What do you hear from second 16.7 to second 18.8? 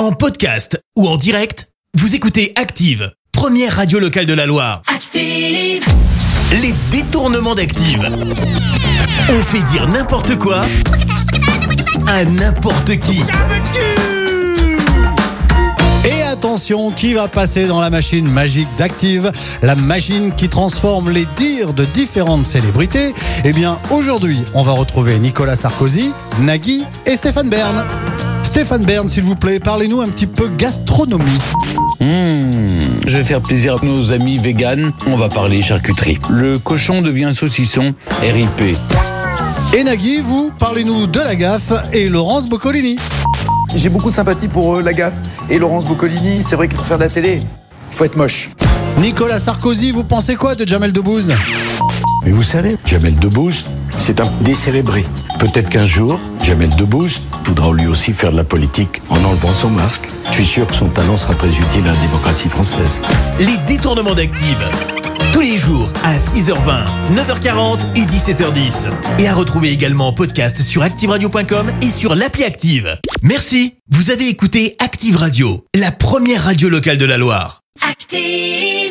qui va passer dans la machine magique